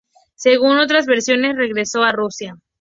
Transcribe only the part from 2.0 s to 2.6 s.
a Rusia.